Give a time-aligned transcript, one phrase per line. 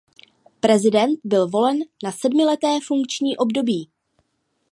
[0.59, 3.89] Prezident byl volen na sedmileté funkční období.